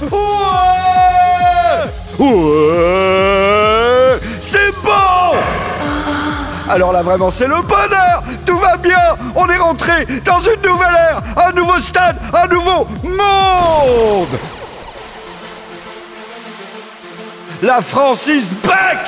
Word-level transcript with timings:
Ouais 0.00 0.08
Ouais 2.18 4.18
C'est 4.40 4.72
bon 4.82 5.36
Alors 6.68 6.92
là 6.92 7.02
vraiment 7.02 7.30
c'est 7.30 7.46
le 7.46 7.62
bonheur 7.62 8.22
Tout 8.44 8.58
va 8.58 8.76
bien 8.76 9.16
On 9.34 9.48
est 9.48 9.58
rentré 9.58 10.06
dans 10.24 10.38
une 10.38 10.60
nouvelle 10.62 10.94
ère 10.94 11.20
Un 11.36 11.52
nouveau 11.52 11.78
stade 11.78 12.18
Un 12.32 12.46
nouveau 12.48 12.86
monde 13.04 14.38
La 17.62 17.80
France 17.80 18.26
is 18.28 18.52
back 18.64 18.98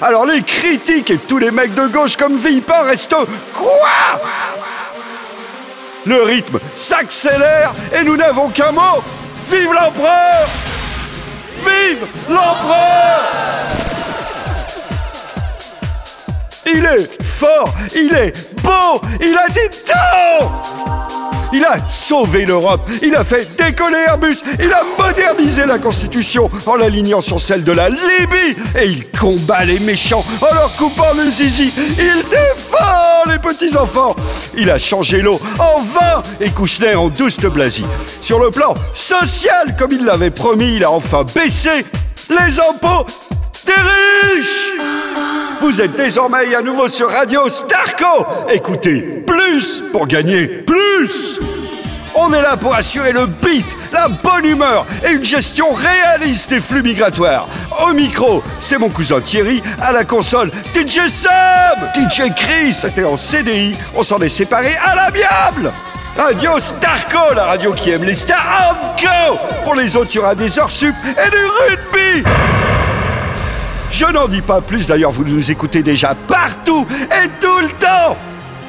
alors 0.00 0.26
les 0.26 0.42
critiques 0.42 1.10
et 1.10 1.18
tous 1.18 1.38
les 1.38 1.50
mecs 1.50 1.74
de 1.74 1.88
gauche 1.88 2.16
comme 2.16 2.36
Villepin 2.36 2.84
restent 2.84 3.16
quoi 3.52 4.20
Le 6.06 6.22
rythme 6.22 6.58
s'accélère 6.74 7.74
et 7.92 8.04
nous 8.04 8.16
n'avons 8.16 8.48
qu'un 8.48 8.72
mot. 8.72 9.02
Vive 9.50 9.72
l'empereur 9.72 10.46
Vive 11.56 12.06
l'empereur 12.28 13.20
Il 16.66 16.84
est 16.84 17.22
fort, 17.22 17.74
il 17.94 18.14
est 18.14 18.32
beau, 18.62 19.00
il 19.20 19.36
a 19.36 19.48
dit 19.48 19.76
tout 19.86 20.88
il 21.52 21.64
a 21.64 21.78
sauvé 21.88 22.44
l'Europe, 22.44 22.88
il 23.02 23.14
a 23.14 23.24
fait 23.24 23.48
décoller 23.56 24.04
Airbus, 24.06 24.36
il 24.60 24.70
a 24.70 24.82
modernisé 24.98 25.64
la 25.64 25.78
Constitution 25.78 26.50
en 26.66 26.76
l'alignant 26.76 27.22
sur 27.22 27.40
celle 27.40 27.64
de 27.64 27.72
la 27.72 27.88
Libye 27.88 28.54
et 28.78 28.84
il 28.86 29.06
combat 29.18 29.64
les 29.64 29.78
méchants 29.78 30.24
en 30.42 30.54
leur 30.54 30.70
coupant 30.76 31.14
le 31.16 31.30
zizi. 31.30 31.72
Il 31.98 32.22
défend 32.28 32.57
petits-enfants. 33.48 34.14
Il 34.56 34.70
a 34.70 34.78
changé 34.78 35.22
l'eau 35.22 35.40
en 35.58 35.78
vin 35.78 36.22
et 36.40 36.50
Kouchner 36.50 36.94
en 36.94 37.08
douce 37.08 37.38
de 37.38 37.48
Blasie. 37.48 37.86
Sur 38.20 38.40
le 38.40 38.50
plan 38.50 38.74
social, 38.92 39.74
comme 39.78 39.92
il 39.92 40.04
l'avait 40.04 40.30
promis, 40.30 40.76
il 40.76 40.84
a 40.84 40.90
enfin 40.90 41.24
baissé 41.34 41.84
les 42.28 42.60
impôts 42.60 43.06
des 43.64 43.72
riches. 43.72 44.66
Vous 45.60 45.80
êtes 45.80 45.96
désormais 45.96 46.54
à 46.54 46.62
nouveau 46.62 46.88
sur 46.88 47.10
Radio 47.10 47.48
Starco. 47.48 48.26
Écoutez 48.52 49.24
plus 49.26 49.82
pour 49.92 50.06
gagner 50.06 50.46
plus. 50.46 51.40
On 52.14 52.32
est 52.32 52.42
là 52.42 52.56
pour 52.56 52.74
assurer 52.74 53.12
le 53.12 53.26
beat, 53.26 53.76
la 53.92 54.08
bonne 54.08 54.44
humeur 54.44 54.86
et 55.06 55.12
une 55.12 55.24
gestion 55.24 55.72
réaliste 55.72 56.50
des 56.50 56.60
flux 56.60 56.82
migratoires. 56.82 57.48
Au 57.86 57.92
micro, 57.92 58.42
c'est 58.58 58.78
mon 58.78 58.88
cousin 58.88 59.20
Thierry, 59.20 59.62
à 59.80 59.92
la 59.92 60.04
console, 60.04 60.50
DJ 60.74 61.06
Sam, 61.06 61.88
DJ 61.94 62.34
Chris 62.34 62.76
était 62.84 63.04
en 63.04 63.16
CDI, 63.16 63.76
on 63.94 64.02
s'en 64.02 64.18
est 64.18 64.28
séparés 64.28 64.76
à 64.84 64.96
l'amiable. 64.96 65.72
Radio 66.16 66.58
Starco, 66.58 67.34
la 67.36 67.44
radio 67.44 67.72
qui 67.72 67.90
aime 67.90 68.02
les 68.02 68.14
stars. 68.14 68.76
Go. 69.00 69.38
Pour 69.62 69.76
les 69.76 69.96
autres, 69.96 70.10
il 70.14 70.16
y 70.16 70.18
aura 70.18 70.34
des 70.34 70.58
heures 70.58 70.70
sup 70.70 70.94
et 71.06 71.30
du 71.30 71.36
rugby. 71.36 72.28
Je 73.92 74.06
n'en 74.06 74.26
dis 74.26 74.42
pas 74.42 74.60
plus, 74.60 74.88
d'ailleurs 74.88 75.12
vous 75.12 75.24
nous 75.24 75.50
écoutez 75.50 75.82
déjà 75.84 76.16
partout 76.26 76.86
et 76.90 77.28
tout 77.40 77.60
le 77.60 77.68
temps. 77.68 78.16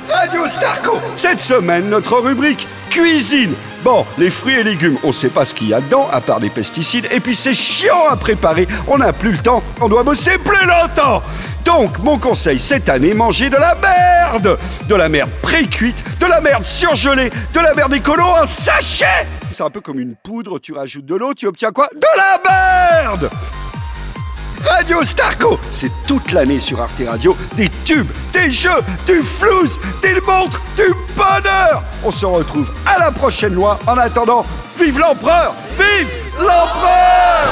Radio 0.07 0.45
Starco. 0.45 0.99
Cette 1.15 1.41
semaine, 1.41 1.89
notre 1.89 2.19
rubrique 2.19 2.67
cuisine. 2.91 3.53
Bon, 3.83 4.05
les 4.17 4.29
fruits 4.29 4.55
et 4.55 4.63
légumes, 4.63 4.97
on 5.03 5.11
sait 5.13 5.29
pas 5.29 5.45
ce 5.45 5.53
qu'il 5.53 5.69
y 5.69 5.73
a 5.73 5.79
dedans, 5.79 6.07
à 6.11 6.19
part 6.19 6.41
des 6.41 6.49
pesticides, 6.49 7.07
et 7.11 7.21
puis 7.21 7.33
c'est 7.33 7.53
chiant 7.53 8.07
à 8.09 8.17
préparer, 8.17 8.67
on 8.87 8.97
n'a 8.97 9.13
plus 9.13 9.31
le 9.31 9.37
temps, 9.37 9.63
on 9.79 9.87
doit 9.87 10.03
bosser 10.03 10.37
plus 10.37 10.65
longtemps. 10.67 11.23
Donc, 11.63 11.97
mon 11.99 12.17
conseil 12.17 12.59
cette 12.59 12.89
année, 12.89 13.13
mangez 13.13 13.49
de 13.49 13.55
la 13.55 13.75
merde. 13.75 14.57
De 14.87 14.95
la 14.95 15.07
merde 15.07 15.29
pré-cuite, 15.41 16.03
de 16.19 16.25
la 16.25 16.41
merde 16.41 16.65
surgelée, 16.65 17.31
de 17.53 17.59
la 17.59 17.73
merde 17.73 17.93
écolo 17.93 18.23
en 18.23 18.45
sachet. 18.45 19.27
C'est 19.53 19.63
un 19.63 19.69
peu 19.69 19.79
comme 19.79 19.99
une 19.99 20.15
poudre, 20.15 20.59
tu 20.59 20.73
rajoutes 20.73 21.05
de 21.05 21.15
l'eau, 21.15 21.33
tu 21.33 21.47
obtiens 21.47 21.71
quoi? 21.71 21.87
De 21.93 22.07
la 22.17 23.01
merde 23.03 23.29
Radio 24.65 25.03
Starco. 25.03 25.59
C'est 25.71 25.91
toute 26.07 26.31
l'année 26.31 26.59
sur 26.59 26.81
Arte 26.81 27.01
Radio, 27.05 27.35
des 27.55 27.69
tubes, 27.85 28.09
des 28.33 28.51
jeux, 28.51 28.81
du 29.05 29.21
flouze, 29.21 29.79
des 30.01 30.19
montres, 30.21 30.61
du 30.75 30.93
bonheur. 31.15 31.83
On 32.03 32.11
se 32.11 32.25
retrouve 32.25 32.71
à 32.85 32.99
la 32.99 33.11
prochaine 33.11 33.53
loi. 33.53 33.79
En 33.87 33.97
attendant, 33.97 34.45
vive 34.77 34.99
l'empereur. 34.99 35.53
Vive 35.77 36.09
l'empereur. 36.39 37.47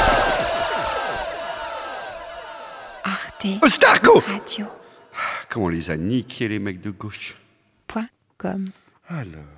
Arte 3.04 3.46
Starco. 3.66 4.22
Radio. 4.26 4.66
Comment 5.48 5.66
on 5.66 5.68
les 5.68 5.90
a 5.90 5.96
niqués 5.96 6.48
les 6.48 6.58
mecs 6.58 6.80
de 6.80 6.90
gauche. 6.90 7.34
Point 7.86 8.08
com. 8.36 8.70
Alors... 9.08 9.57